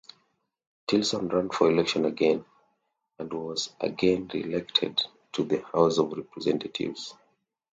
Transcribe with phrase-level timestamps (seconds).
[0.87, 2.43] Tilson ran for election again,
[3.19, 4.99] and was again reelected
[5.33, 7.13] to the House of Representatives.